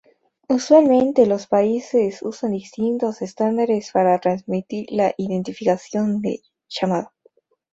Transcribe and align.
Usualmente 0.49 1.27
los 1.27 1.45
países 1.45 2.23
usan 2.23 2.53
distintos 2.53 3.21
estándares 3.21 3.91
para 3.91 4.17
transmitir 4.19 4.87
la 4.89 5.13
identificación 5.15 6.23
de 6.23 6.41
llamada. 6.67 7.13